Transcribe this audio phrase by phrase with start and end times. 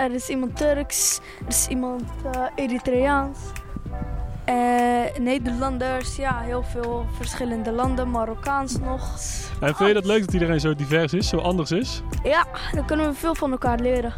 [0.00, 3.38] er is iemand Turks, er is iemand uh, Eritreaans.
[4.48, 9.18] Uh, Nederlanders, ja, heel veel verschillende landen, Marokkaans nog.
[9.60, 12.02] En vind je dat leuk dat iedereen zo divers is, zo anders is?
[12.22, 14.12] Ja, dan kunnen we veel van elkaar leren.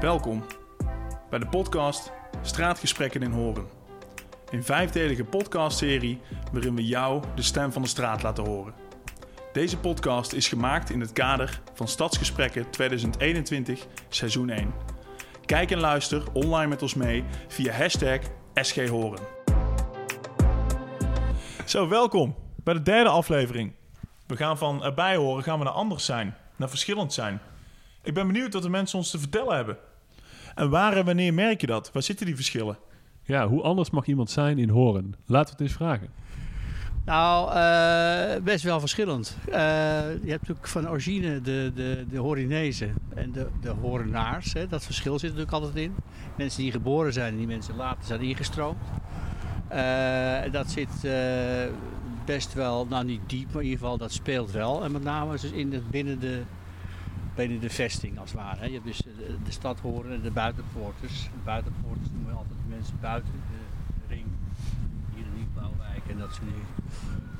[0.00, 0.44] Welkom
[1.30, 2.12] bij de podcast
[2.42, 3.66] Straatgesprekken in Horen.
[4.50, 6.20] Een vijfdelige podcastserie
[6.52, 8.74] waarin we jou de stem van de straat laten horen.
[9.52, 14.72] Deze podcast is gemaakt in het kader van Stadsgesprekken 2021 seizoen 1.
[15.44, 18.20] Kijk en luister online met ons mee via hashtag
[18.54, 19.20] SGHoren.
[21.66, 22.34] Zo, welkom
[22.64, 23.72] bij de derde aflevering.
[24.26, 27.40] We gaan van erbij horen, gaan we naar anders zijn, naar verschillend zijn.
[28.02, 29.76] Ik ben benieuwd wat de mensen ons te vertellen hebben.
[30.54, 31.92] En waar en wanneer merk je dat?
[31.92, 32.78] Waar zitten die verschillen?
[33.22, 35.14] Ja, hoe anders mag iemand zijn in Horen?
[35.26, 36.10] Laten we het eens vragen.
[37.04, 39.36] Nou, uh, best wel verschillend.
[39.48, 44.52] Uh, je hebt natuurlijk van origine de, de, de Horinezen en de, de Horenaars.
[44.52, 44.66] Hè.
[44.66, 45.94] Dat verschil zit natuurlijk altijd in.
[46.36, 48.78] Mensen die geboren zijn en die mensen later zijn ingestroomd.
[49.72, 50.88] Uh, dat zit
[52.24, 54.84] best wel, nou niet diep, maar in ieder geval dat speelt wel.
[54.84, 56.42] En met name dus in het, binnen, de,
[57.34, 58.58] binnen de vesting als het ware.
[58.58, 58.66] Hè.
[58.66, 61.28] Je hebt dus de, de stad horen en de buitenpoorters.
[61.44, 61.62] De
[62.12, 64.26] noemen we altijd de mensen buiten de ring.
[65.14, 65.99] Hier in Nieuwbouwwijk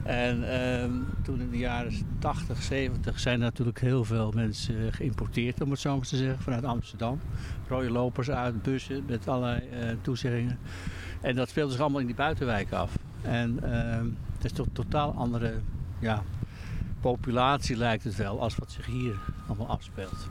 [0.03, 0.91] en ehm,
[1.23, 5.97] toen in de jaren 80, 70 zijn natuurlijk heel veel mensen geïmporteerd, om het zo
[5.97, 7.21] maar te zeggen, vanuit Amsterdam.
[7.69, 10.59] Rode lopers uit, bussen met allerlei uh, toezeggingen.
[11.21, 12.99] En dat speelde zich allemaal in die buitenwijk af.
[13.23, 13.71] En uh,
[14.35, 15.55] het is toch een totaal andere
[15.99, 16.23] ja,
[17.01, 19.15] populatie lijkt het wel, als wat zich hier
[19.47, 20.29] allemaal afspeelt.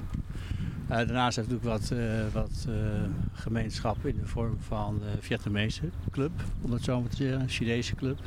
[0.89, 2.75] Uh, daarnaast heeft het natuurlijk wat, uh, wat uh,
[3.33, 7.49] gemeenschap in de vorm van de Vietnamese club, om het zo maar te zeggen, een
[7.49, 8.17] Chinese club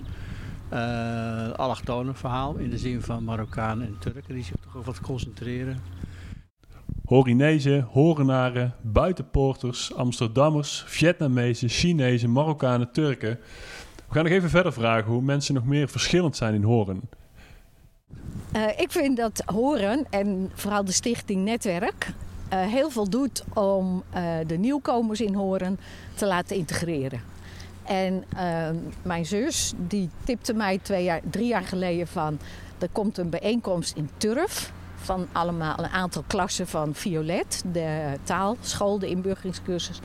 [0.72, 5.00] uh, allochtone verhaal in de zin van Marokkanen en Turken die zich toch ook wat
[5.00, 5.80] concentreren.
[7.04, 13.38] Horinezen, Horenaren, buitenpoorters, Amsterdammers, Vietnamezen, Chinezen, Marokkanen, Turken.
[14.08, 17.00] We gaan nog even verder vragen hoe mensen nog meer verschillend zijn in Horen.
[18.56, 22.12] Uh, ik vind dat Horen en vooral de stichting Netwerk
[22.56, 24.02] heel veel doet om
[24.46, 25.78] de nieuwkomers in Horen
[26.14, 27.20] te laten integreren.
[27.84, 28.68] En uh,
[29.02, 32.38] mijn zus die tipte mij twee jaar, drie jaar geleden van...
[32.78, 38.98] er komt een bijeenkomst in Turf van allemaal een aantal klassen van Violet, de taalschool,
[38.98, 40.00] de inburgeringscursus.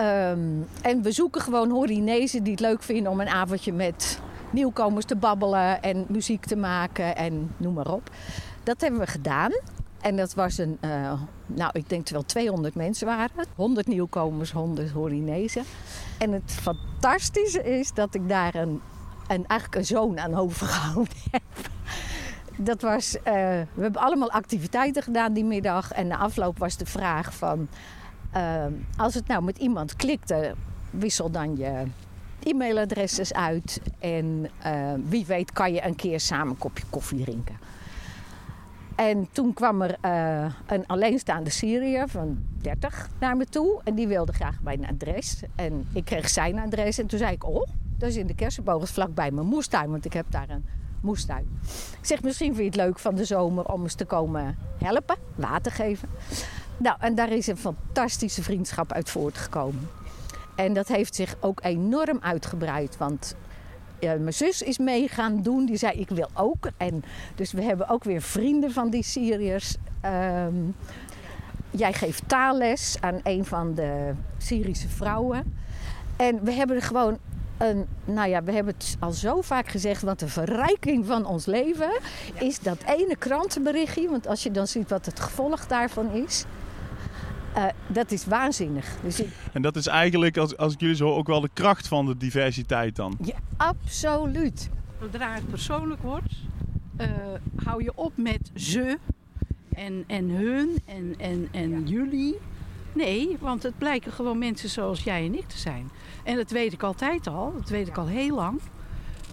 [0.00, 4.20] Um, en we zoeken gewoon Horinezen die het leuk vinden om een avondje met
[4.50, 8.10] nieuwkomers te babbelen en muziek te maken en noem maar op.
[8.62, 9.52] Dat hebben we gedaan.
[10.00, 11.12] En dat was een, uh,
[11.46, 13.48] nou ik denk wel 200 mensen waren het.
[13.54, 15.64] 100 nieuwkomers, 100 Horinezen.
[16.18, 18.80] En het fantastische is dat ik daar een,
[19.28, 21.42] een, eigenlijk een zoon aan overgehouden heb.
[22.56, 23.22] Dat was, uh,
[23.74, 25.92] we hebben allemaal activiteiten gedaan die middag.
[25.92, 27.68] En na afloop was de vraag van...
[28.36, 28.64] Uh,
[28.96, 30.54] als het nou met iemand klikte,
[30.90, 31.84] wissel dan je
[32.42, 33.80] e-mailadresses uit.
[33.98, 34.50] En
[35.08, 37.58] wie weet kan je een keer samen een kopje koffie drinken.
[38.98, 43.80] En toen kwam er uh, een alleenstaande Syriër van 30 naar me toe.
[43.84, 45.42] En die wilde graag mijn adres.
[45.54, 46.98] En ik kreeg zijn adres.
[46.98, 47.66] En toen zei ik, oh,
[47.98, 49.90] dat is in de Kersenboog, vlakbij mijn moestuin.
[49.90, 50.64] Want ik heb daar een
[51.00, 51.60] moestuin.
[52.00, 55.16] Ik zeg, misschien vind je het leuk van de zomer om eens te komen helpen,
[55.34, 56.08] water geven.
[56.76, 59.88] Nou, en daar is een fantastische vriendschap uit voortgekomen.
[60.56, 62.96] En dat heeft zich ook enorm uitgebreid.
[62.96, 63.36] Want
[64.00, 65.66] ja, mijn zus is mee gaan doen.
[65.66, 66.70] Die zei, ik wil ook.
[66.76, 67.04] En
[67.34, 69.76] dus we hebben ook weer vrienden van die Syriërs.
[70.46, 70.74] Um,
[71.70, 75.56] jij geeft taalles aan een van de Syrische vrouwen.
[76.16, 77.18] En we hebben er gewoon
[77.56, 81.46] een, nou ja, we hebben het al zo vaak gezegd, wat de verrijking van ons
[81.46, 81.90] leven
[82.34, 84.08] is dat ene krantenberichtje.
[84.08, 86.44] Want als je dan ziet wat het gevolg daarvan is.
[87.56, 88.96] Uh, dat is waanzinnig.
[89.02, 89.28] Dus ik...
[89.52, 92.16] En dat is eigenlijk, als, als ik jullie zo ook wel de kracht van de
[92.16, 93.16] diversiteit dan?
[93.22, 94.70] Ja, absoluut.
[95.00, 96.34] Zodra het persoonlijk wordt,
[97.00, 97.06] uh,
[97.64, 98.98] hou je op met ze
[99.74, 101.78] en, en hun en, en, en ja.
[101.78, 102.38] jullie.
[102.92, 105.90] Nee, want het blijken gewoon mensen zoals jij en ik te zijn.
[106.24, 108.60] En dat weet ik altijd al, dat weet ik al heel lang.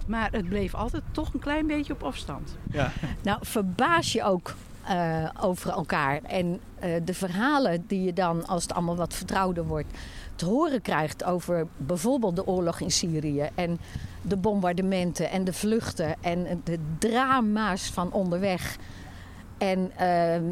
[0.08, 2.58] Maar het bleef altijd toch een klein beetje op afstand.
[2.72, 2.92] Ja.
[3.22, 4.54] Nou, verbaas je ook
[4.90, 6.22] uh, over elkaar.
[6.24, 9.98] En uh, de verhalen die je dan, als het allemaal wat vertrouwder wordt,
[10.36, 13.80] te horen krijgt over bijvoorbeeld de oorlog in Syrië en
[14.22, 18.78] de bombardementen en de vluchten en de drama's van onderweg.
[19.58, 20.52] En uh,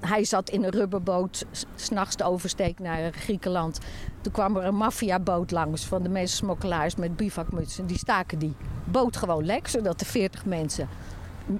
[0.00, 3.78] hij zat in een rubberboot s'nachts de oversteek naar Griekenland.
[4.20, 7.86] Toen kwam er een maffiaboot langs van de meeste smokkelaars met bivakmutsen.
[7.86, 8.54] Die staken die
[8.84, 10.88] boot gewoon lek, zodat de 40 mensen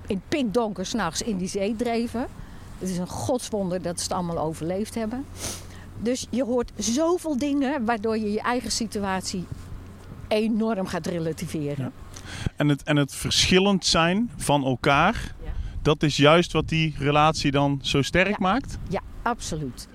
[0.07, 2.27] in pikdonker s'nachts in die zee dreven.
[2.79, 5.25] Het is een godswonder dat ze het allemaal overleefd hebben.
[6.03, 9.45] Dus je hoort zoveel dingen waardoor je je eigen situatie
[10.29, 11.93] enorm gaat relativeren.
[12.57, 15.51] En het, en het verschillend zijn van elkaar, Ja.
[15.83, 18.37] dat is juist wat die relatie dan zo sterk Ja.
[18.39, 18.79] maakt.
[18.89, 19.89] Ja, absoluut.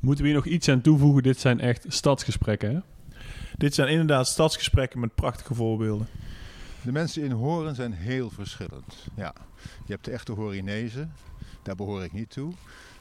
[0.00, 1.22] Moeten we hier nog iets aan toevoegen?
[1.22, 2.80] Dit zijn echt stadsgesprekken, hè?
[3.56, 6.06] Dit zijn inderdaad stadsgesprekken met prachtige voorbeelden.
[6.84, 9.06] De mensen in Horen zijn heel verschillend.
[9.14, 9.34] Ja.
[9.86, 11.12] Je hebt de echte Horinezen,
[11.62, 12.52] daar behoor ik niet toe.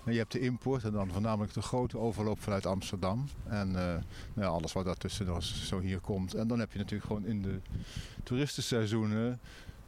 [0.06, 3.26] En je hebt de import en dan voornamelijk de grote overloop vanuit Amsterdam.
[3.44, 4.02] En eh, nou
[4.36, 6.34] ja, alles wat daartussen nog zo hier komt.
[6.34, 7.60] En dan heb je natuurlijk gewoon in de
[8.24, 9.40] toeristenseizoenen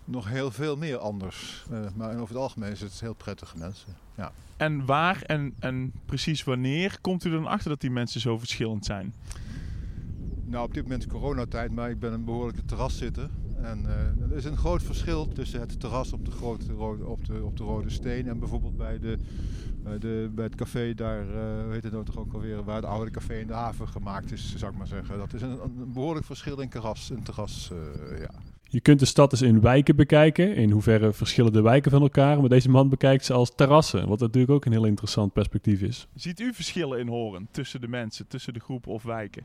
[0.06, 1.66] nog heel veel meer anders.
[1.72, 3.96] Eh, maar over het algemeen is het heel prettige mensen.
[4.16, 4.32] Ja.
[4.58, 8.86] En waar en, en precies wanneer komt u dan achter dat die mensen zo verschillend
[8.86, 9.14] zijn?
[10.46, 13.30] Nou, op dit moment is coronatijd, maar ik ben een behoorlijke terraszitter.
[13.66, 17.26] En eh, er is een groot verschil tussen het terras op de, grote rode, op
[17.26, 19.18] de, op de Rode Steen en bijvoorbeeld bij, de,
[19.84, 22.76] bij, de, bij het café daar, eh, hoe heet het nou toch ook alweer, waar
[22.76, 25.18] het oude café in de haven gemaakt is, zou ik maar zeggen.
[25.18, 27.12] Dat is een, een behoorlijk verschil in terras.
[27.12, 28.30] In terras eh, ja.
[28.64, 30.56] Je kunt de stad dus in wijken bekijken.
[30.56, 32.40] In hoeverre verschillen de wijken van elkaar.
[32.40, 34.08] Maar deze man bekijkt ze als terrassen.
[34.08, 36.08] Wat natuurlijk ook een heel interessant perspectief is.
[36.16, 39.44] Ziet u verschillen in Horen tussen de mensen, tussen de groepen of wijken?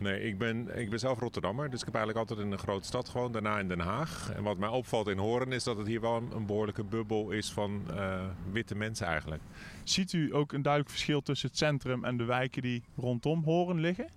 [0.00, 2.86] Nee, ik ben, ik ben zelf Rotterdammer, dus ik heb eigenlijk altijd in een grote
[2.86, 4.32] stad gewoond, daarna in Den Haag.
[4.32, 7.30] En wat mij opvalt in Horen is dat het hier wel een, een behoorlijke bubbel
[7.30, 9.42] is van eh, witte mensen eigenlijk.
[9.84, 13.80] Ziet u ook een duidelijk verschil tussen het centrum en de wijken die rondom Horen
[13.80, 14.08] liggen?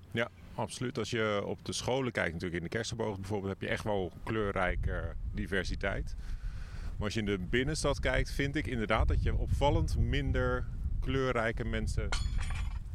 [0.55, 0.97] Absoluut.
[0.97, 4.11] Als je op de scholen kijkt, natuurlijk in de Kersenboog bijvoorbeeld, heb je echt wel
[4.23, 6.15] kleurrijke diversiteit.
[6.95, 10.65] Maar als je in de binnenstad kijkt, vind ik inderdaad dat je opvallend minder
[10.99, 12.09] kleurrijke mensen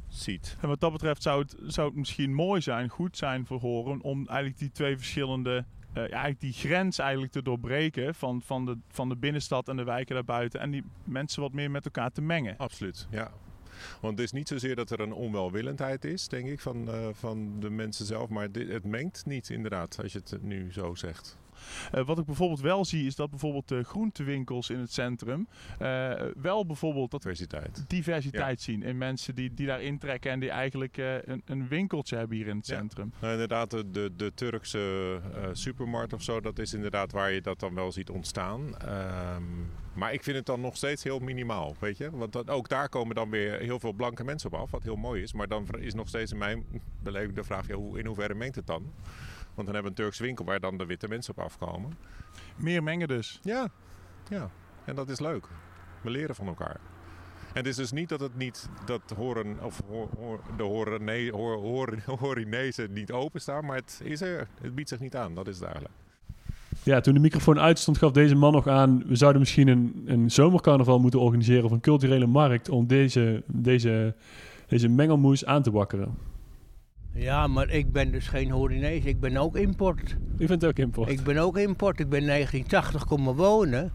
[0.09, 0.57] ziet.
[0.61, 4.01] En wat dat betreft zou het, zou het misschien mooi zijn, goed zijn voor Horen
[4.01, 8.65] om eigenlijk die twee verschillende, eh, ja, eigenlijk die grens eigenlijk te doorbreken van, van,
[8.65, 12.13] de, van de binnenstad en de wijken daarbuiten en die mensen wat meer met elkaar
[12.13, 12.57] te mengen.
[12.57, 13.31] Absoluut, ja.
[14.01, 17.61] Want het is niet zozeer dat er een onwelwillendheid is, denk ik, van, eh, van
[17.61, 18.29] de mensen zelf.
[18.29, 21.39] Maar dit, het mengt niet, inderdaad, als je het nu zo zegt.
[21.93, 26.13] Eh, wat ik bijvoorbeeld wel zie is dat bijvoorbeeld de groentewinkels in het centrum eh,
[26.37, 27.85] wel bijvoorbeeld dat Diversiteit.
[27.89, 32.17] diversiteit zien in mensen die, die daar intrekken en die eigenlijk eh, een, een winkeltje
[32.17, 32.77] hebben hier in het Ja.
[32.77, 33.13] centrum.
[33.21, 37.61] Nou, inderdaad, de, de, Turkse eh, supermarkt of zo, dat is inderdaad waar je dat
[37.61, 38.79] dan wel ziet ontstaan.
[38.79, 39.43] Ehm,
[39.93, 42.11] maar ik vind het dan nog steeds heel minimaal, weet je.
[42.11, 44.97] Want dan, ook daar komen dan weer heel veel blanke mensen op af, wat heel
[44.97, 45.33] mooi is.
[45.33, 46.65] Maar dan is nog steeds in mijn
[47.03, 48.93] beleving de vraag, ja, hoe, in hoeverre mengt het dan?
[49.59, 51.93] Want dan hebben we een Turkse winkel waar dan de witte mensen op afkomen.
[52.57, 53.39] Meer mengen dus.
[53.43, 53.69] Ja,
[54.29, 54.51] ja.
[54.85, 55.47] En dat is leuk.
[56.01, 56.81] We leren van elkaar.
[57.49, 61.31] En het is dus niet dat het niet dat horen of hoor, hoor- de horene,
[61.31, 61.57] hoor,
[62.05, 62.45] hoor,
[62.91, 64.49] niet openstaan, maar het is er.
[64.61, 65.35] Het biedt zich niet aan.
[65.35, 65.95] Dat is het eigenlijk.
[66.83, 69.03] Ja, toen de microfoon uitstond gaf deze man nog aan...
[69.07, 71.65] we zouden misschien een, een zomercarnaval moeten organiseren...
[71.65, 74.15] of een culturele markt om deze, deze,
[74.67, 76.28] deze mengelmoes aan te wakkeren.
[77.13, 79.05] Ja, maar ik ben dus geen Horinees.
[79.05, 80.17] Ik ben ook import.
[80.39, 81.11] U vindt het ook import?
[81.11, 82.01] Ik ben ook import.
[82.01, 83.93] Ik ben 1980 komen wonen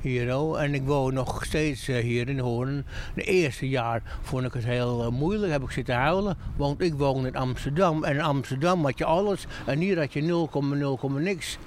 [0.00, 0.54] hier.
[0.56, 2.84] En ik woon nog steeds eh, hier in Hoorn.
[3.14, 5.52] De eerste jaar vond ik het heel eh, moeilijk.
[5.52, 6.36] Heb ik zitten huilen.
[6.56, 8.04] Want ik woon in Amsterdam.
[8.04, 9.46] En in Amsterdam had je alles.
[9.66, 10.48] En hier had je
[11.10, 11.58] 0,0, niks.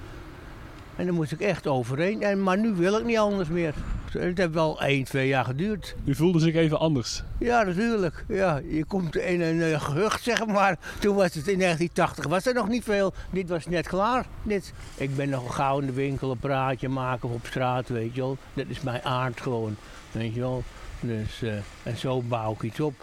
[1.00, 2.22] En daar moest ik echt overheen.
[2.22, 3.74] En, maar nu wil ik niet anders meer.
[4.10, 5.94] Het heeft wel 1, 2 jaar geduurd.
[6.04, 7.22] U voelde zich even anders.
[7.38, 8.24] Ja, natuurlijk.
[8.28, 10.78] Ja, je komt in een eh, gehucht, zeg maar.
[10.98, 13.14] Toen was het in 1980, was er nog niet veel.
[13.30, 14.26] Dit was net klaar.
[14.42, 14.72] Dit.
[14.96, 18.20] Ik ben nog gauw in de winkel een praatje maken of op straat, weet je
[18.20, 18.36] wel.
[18.54, 19.76] Dat is mijn aard gewoon,
[20.12, 20.62] weet je wel.
[21.00, 22.94] Dus, eh, en zo bouw ik iets op.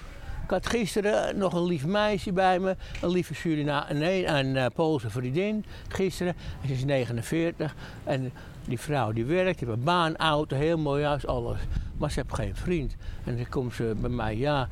[0.48, 4.66] Ik had gisteren nog een lief meisje bij me, een lieve Surina, nee, een eh,
[4.76, 5.66] Poolse vriendin.
[5.88, 6.36] Gisteren,
[6.66, 8.32] ze is 49 en
[8.68, 11.60] die vrouw die werkt, heeft een baan, auto, heel mooi huis, alles.
[11.98, 12.96] Maar ze heeft geen vriend.
[13.24, 14.68] En dan komt ze bij mij, ja,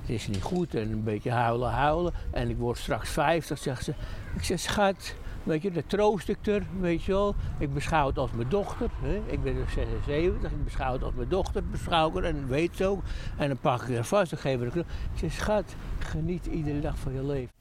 [0.00, 2.12] het is niet goed en een beetje huilen, huilen.
[2.30, 3.94] En ik word straks 50, zegt ze.
[4.36, 7.34] Ik zeg, schat, weet je, dat troost ik er, weet je wel.
[7.58, 9.20] Ik beschouw het als mijn dochter, hè.
[9.26, 12.76] ik ben dus 76, ik beschouw het als mijn dochter, beschouw ik er en weet
[12.76, 13.02] ze ook.
[13.36, 14.66] En dan pak ik er vast en geef een.
[14.74, 17.58] Ik zeg, schat, geniet iedere dag van je leven.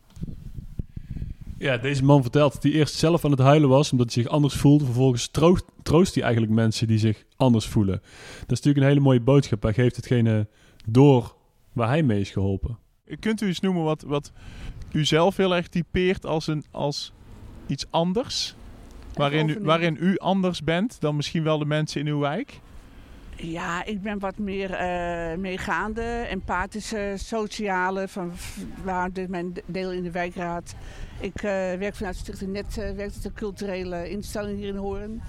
[1.58, 3.92] Ja, deze man vertelt dat hij eerst zelf aan het huilen was...
[3.92, 4.86] omdat hij zich anders voelde.
[4.86, 8.02] Vervolgens troost, troost hij eigenlijk mensen die zich anders voelen.
[8.40, 9.64] Dat is natuurlijk een hele mooie boodschap.
[9.64, 10.48] Hij geeft hetgene
[10.86, 11.36] door
[11.74, 12.78] waar hij mee is geholpen.
[13.20, 14.32] Kunt u eens noemen wat, wat
[14.92, 17.14] u zelf heel erg typeert als, een, als
[17.70, 18.56] iets anders?
[19.14, 22.60] Waarin u, waarin u anders bent dan misschien wel de mensen in uw wijk?
[23.36, 28.32] Ja, ik ben wat meer eh meegaande, empathische, sociale, van
[28.84, 30.76] waar de, mijn deel in de wijkraad.
[31.20, 31.42] Ik eh,
[31.74, 35.22] werk vanuit Stichting Net, het een culturele instelling hier in Hoorn.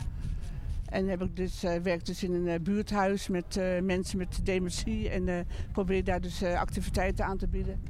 [0.89, 5.09] En heb ik dus, werk dus in een buurthuis met mensen met dementie.
[5.09, 7.81] En probeer daar dus activiteiten aan te bieden.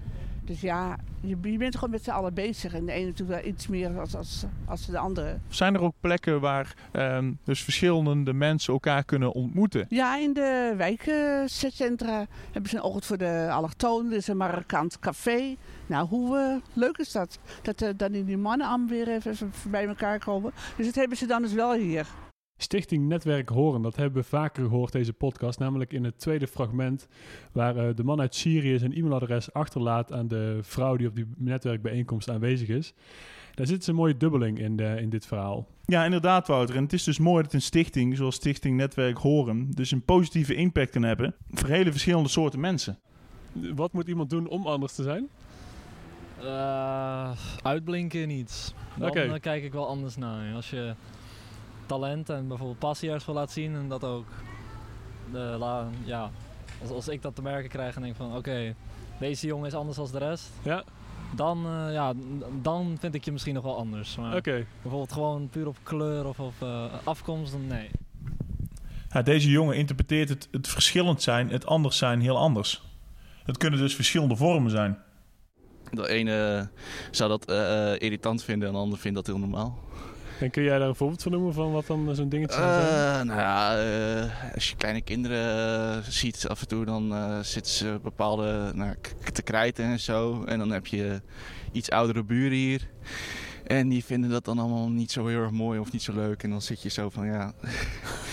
[0.51, 2.75] Dus ja, je, je bent gewoon met z'n allen bezig.
[2.75, 5.39] En de ene doet wel iets meer als, als, als de andere.
[5.49, 9.87] Zijn er ook plekken waar ehm, dus verschillende mensen elkaar kunnen ontmoeten?
[9.89, 14.11] Ja, in de wijkcentra hebben ze een ochtend voor de allochtonen.
[14.11, 15.57] Er is een Marokkaans café.
[15.87, 17.39] Nou, hoe eh, leuk is dat?
[17.63, 20.53] Dat uh, dan die mannen weer even, even bij elkaar komen.
[20.77, 22.07] Dus dat hebben ze dan dus wel hier.
[22.63, 25.59] Stichting Netwerk Horen, dat hebben we vaker gehoord deze podcast.
[25.59, 27.09] Namelijk in het tweede fragment,
[27.53, 31.27] waar uh, de man uit Syrië zijn e-mailadres achterlaat aan de vrouw die op die
[31.37, 32.95] netwerkbijeenkomst aanwezig is.
[33.55, 35.67] Daar zit een mooie dubbeling in, de, in dit verhaal.
[35.85, 36.77] Ja, inderdaad, Wouter.
[36.77, 40.55] En het is dus mooi dat een stichting zoals Stichting Netwerk Horen dus een positieve
[40.55, 42.99] impact kan hebben voor hele verschillende soorten mensen.
[43.53, 45.29] Wat moet iemand doen om anders te zijn?
[46.43, 47.31] Uh,
[47.63, 48.75] uitblinken niet.
[48.99, 49.41] Dan okay.
[49.41, 50.55] kijk ik wel anders naar.
[50.55, 50.95] Als je
[51.91, 54.27] talent en bijvoorbeeld passie ergens wil laten zien en dat ook.
[55.33, 56.31] De, la, ja,
[56.81, 58.75] als, als ik dat te merken krijg en denk van oké, okay,
[59.19, 60.51] deze jongen is anders dan de rest.
[60.63, 60.85] Ja.
[61.35, 62.13] Dan, uh, ja,
[62.63, 64.19] dan vind ik je misschien nog wel anders.
[64.19, 64.37] Oké.
[64.37, 64.67] Okay.
[64.83, 67.91] Bijvoorbeeld gewoon puur op kleur of op uh, afkomst, dan nee.
[69.09, 72.83] Ja, deze jongen interpreteert het, het verschillend zijn, het anders zijn heel anders.
[73.45, 74.99] Het kunnen dus verschillende vormen zijn.
[75.91, 76.69] De ene
[77.11, 79.79] zou dat uh, irritant vinden en de ander vindt dat heel normaal.
[80.41, 83.27] En kun jij daar een voorbeeld van noemen van wat dan zo'n dingetje zou zijn?
[83.27, 87.99] Uh, nou ja, uh, als je kleine kinderen ziet af en toe, dan zitten ze
[88.03, 88.95] bepaalde nou,
[89.33, 90.45] te krijten en zo.
[90.45, 91.21] En dan heb je
[91.73, 92.89] iets oudere buren hier.
[93.67, 96.43] En die vinden dat dan allemaal niet zo heel erg mooi of niet zo leuk.
[96.43, 97.53] En dan zit je zo van, ja,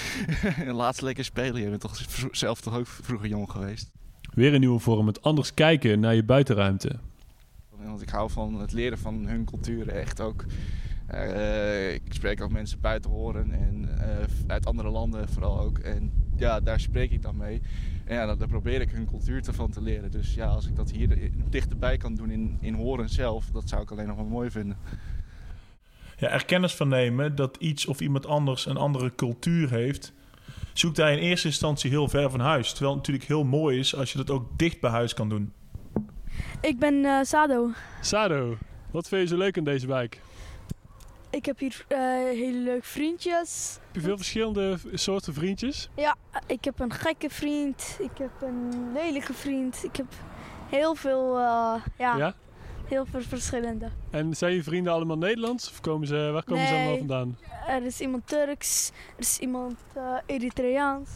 [0.71, 1.61] laatst lekker spelen.
[1.61, 3.91] Je bent toch zelf toch ook vroeger jong geweest.
[4.33, 6.99] Weer een nieuwe vorm, het anders kijken naar je buitenruimte.
[7.83, 10.45] Want ik hou van het leren van hun culturen echt ook.
[11.13, 15.77] Uh, ik spreek ook mensen buiten horen en uh, uit andere landen vooral ook.
[15.77, 17.61] En ja, daar spreek ik dan mee.
[18.05, 20.11] En ja, daar probeer ik hun cultuur ervan te leren.
[20.11, 23.81] Dus ja, als ik dat hier dichterbij kan doen in, in horen zelf, dat zou
[23.81, 24.77] ik alleen nog wel mooi vinden.
[26.17, 30.13] Ja, er kennis van nemen dat iets of iemand anders een andere cultuur heeft,
[30.73, 32.69] zoekt hij in eerste instantie heel ver van huis.
[32.69, 35.53] Terwijl het natuurlijk heel mooi is als je dat ook dicht bij huis kan doen.
[36.61, 37.71] Ik ben uh, Sado.
[38.01, 38.57] Sado,
[38.91, 40.21] wat vind je zo leuk aan deze wijk?
[41.29, 41.97] Ik heb hier uh,
[42.39, 43.79] hele leuke vriendjes.
[43.85, 45.89] Heb je veel verschillende soorten vriendjes?
[45.95, 46.15] Ja,
[46.45, 47.97] ik heb een gekke vriend.
[47.99, 49.83] Ik heb een lelijke vriend.
[49.83, 50.05] Ik heb
[50.69, 52.33] heel veel, uh, ja, ja,
[52.85, 53.89] heel veel verschillende.
[54.09, 55.69] En zijn je vrienden allemaal Nederlands?
[55.69, 57.37] Of komen ze, waar komen nee, ze allemaal vandaan?
[57.67, 61.09] Er is iemand Turks, er is iemand uh, Eritreaans.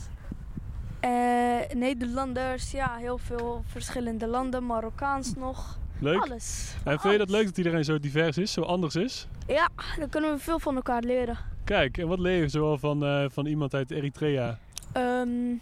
[1.73, 5.79] Nederlanders, ja, heel veel verschillende landen, Marokkaans nog.
[6.01, 6.21] Leuk.
[6.21, 6.73] Alles.
[6.83, 9.27] En vind je dat leuk dat iedereen zo divers is, zo anders is?
[9.47, 11.37] Ja, dan kunnen we veel van elkaar leren.
[11.63, 14.59] Kijk, en wat leer je zoal van, uh, van iemand uit Eritrea?
[14.97, 15.61] Um,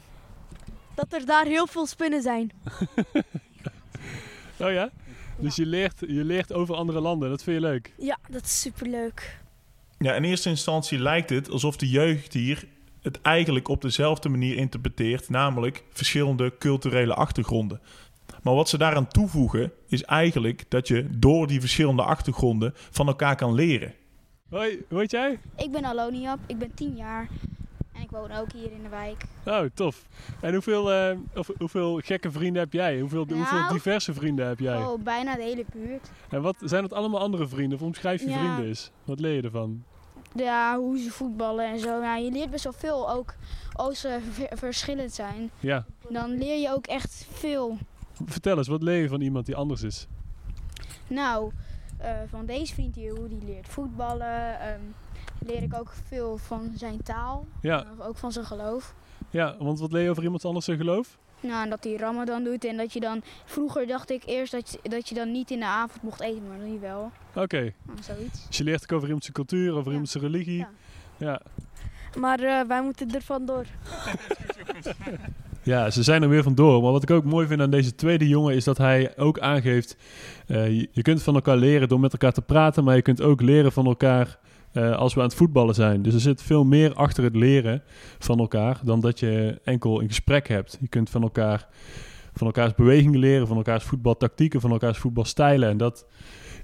[0.96, 2.52] dat er daar heel veel spinnen zijn.
[4.64, 4.90] oh ja?
[5.38, 7.94] Dus je leert, je leert over andere landen, dat vind je leuk?
[7.98, 9.40] Ja, dat is superleuk.
[9.98, 12.68] Ja, in eerste instantie lijkt het alsof de jeugd hier
[13.02, 17.82] het eigenlijk op dezelfde manier interpreteert, namelijk verschillende culturele achtergronden.
[18.44, 23.36] Maar wat ze daaraan toevoegen is eigenlijk dat je door die verschillende achtergronden van elkaar
[23.36, 23.94] kan leren.
[24.50, 25.40] Hoi, hoe heet jij?
[25.58, 27.28] Ik ben Aloniap, ik ben 10 jaar
[27.94, 29.24] en ik woon ook hier in de wijk.
[29.46, 30.06] Oh, tof.
[30.42, 33.00] En hoeveel, uh, of, hoeveel gekke vrienden heb jij?
[33.00, 34.78] Hoeveel, nou, hoeveel diverse vrienden heb jij?
[34.78, 36.10] Oh, bijna de hele buurt.
[36.30, 37.78] En wat zijn het allemaal andere vrienden?
[37.78, 38.38] Of omschrijf je ja.
[38.38, 38.92] vrienden eens?
[39.04, 39.84] Wat leer je ervan?
[40.36, 42.02] Ja, hoe ze voetballen en zo.
[42.02, 43.34] Nou, je leert best wel veel, ook
[43.74, 44.20] als ze
[44.52, 45.52] verschillend zijn.
[45.60, 45.86] Ja.
[46.10, 47.78] Dan leer je ook echt veel.
[48.26, 50.08] Vertel eens, wat leer je van iemand die anders is?
[51.08, 51.52] Nou,
[52.02, 54.96] uh, van deze vriend hier, hoe die leert voetballen, um,
[55.40, 57.46] leer ik ook veel van zijn taal.
[57.62, 57.86] Ja.
[58.00, 58.94] Ook van zijn geloof.
[59.30, 61.18] Ja, want wat leer je over iemand anders zijn geloof?
[61.42, 63.22] Nou, dat hij Ramadan doet en dat je dan...
[63.46, 66.48] Vroeger dacht ik eerst dat je, dat je dan niet in de avond mocht eten,
[66.48, 67.12] maar nu wel.
[67.30, 67.42] Oké.
[67.42, 67.74] Okay.
[67.84, 68.48] Nou, zoiets.
[68.48, 69.92] Dus je leert ook over iemand zijn cultuur, over ja.
[69.92, 70.58] iemand zijn religie.
[70.58, 70.70] Ja.
[71.18, 71.42] ja.
[72.20, 73.66] Maar uh, wij moeten er vandoor.
[75.64, 76.82] Ja, ze zijn er weer vandoor.
[76.82, 79.98] Maar wat ik ook mooi vind aan deze tweede jongen is dat hij ook aangeeft:
[80.48, 83.42] uh, je, kunt van elkaar leren door met elkaar te praten, maar je kunt ook
[83.42, 84.40] leren van elkaar
[84.74, 86.02] uh, als we aan het voetballen zijn.
[86.02, 87.82] Dus er zit veel meer achter het leren
[88.20, 90.78] van elkaar dan dat je enkel een gesprek hebt.
[90.82, 91.68] Je kunt van elkaar
[92.34, 95.70] van elkaars bewegingen leren, van elkaars voetbaltactieken, van elkaars voetbalstijlen.
[95.70, 96.06] En dat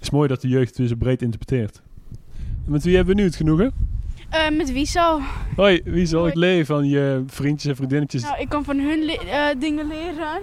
[0.02, 1.82] is mooi dat de jeugd het zo breed interpreteert.
[2.66, 3.95] En met wie hebben we nu het genoegen?
[4.36, 5.20] Uh, met Wiesel.
[5.56, 6.28] Hoi, Wiesel.
[6.28, 8.22] Ik leer van je vriendjes en vriendinnetjes.
[8.22, 10.42] Nou, ik kan van hun le uh, dingen leren.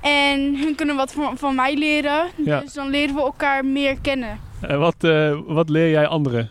[0.00, 2.26] En hun kunnen wat van, van mij leren.
[2.44, 2.60] Ja.
[2.60, 4.38] Dus dan leren we elkaar meer kennen.
[4.60, 6.50] En wat, uh, wat leer jij anderen?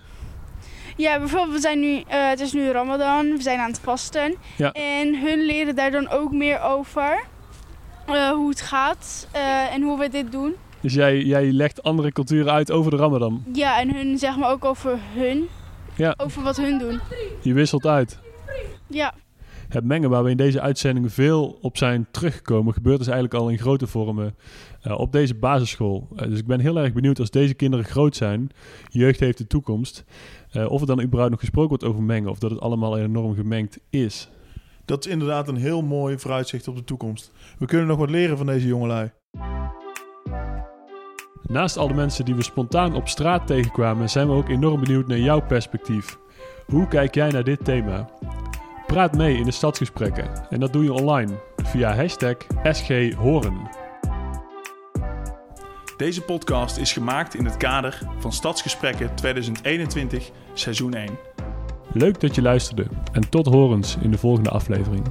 [0.97, 4.35] Ja, bijvoorbeeld, we zijn nu, eh, het is nu Ramadan, we zijn aan het vasten.
[4.57, 4.71] Ja.
[4.71, 7.23] En hun leren daar dan ook meer over.
[8.05, 10.55] eh, hoe het gaat eh, en hoe we dit doen.
[10.79, 13.43] Dus jij, jij legt andere culturen uit over de Ramadan.
[13.53, 15.47] Ja, en hun zeg maar ook over hun.
[15.95, 16.13] Ja.
[16.17, 16.99] Over wat hun doen.
[17.41, 18.19] Je wisselt uit.
[18.87, 19.13] Ja.
[19.69, 23.49] Het mengen waar we in deze uitzending veel op zijn teruggekomen, gebeurt dus eigenlijk al
[23.49, 24.35] in grote vormen
[24.81, 26.07] eh, op deze basisschool.
[26.15, 28.49] Eh, dus ik ben heel erg benieuwd als deze kinderen groot zijn,
[28.89, 30.03] jeugd heeft de toekomst,
[30.51, 33.35] eh, of er dan überhaupt nog gesproken wordt over mengen, of dat het allemaal enorm
[33.35, 34.29] gemengd is.
[34.85, 37.31] Dat is inderdaad een heel mooi vooruitzicht op de toekomst.
[37.57, 39.11] We kunnen nog wat leren van deze jongelui.
[41.51, 45.07] Naast al de mensen die we spontaan op straat tegenkwamen, zijn we ook enorm benieuwd
[45.07, 46.17] naar jouw perspectief.
[46.65, 48.09] Hoe kijk jij naar dit thema?
[48.87, 53.69] Praat mee in de stadsgesprekken en dat doe je online via hashtag SGHoren.
[55.97, 61.09] Deze podcast is gemaakt in het kader van Stadsgesprekken 2021, seizoen 1.
[61.93, 65.03] Leuk dat je luisterde en tot horens in de volgende aflevering.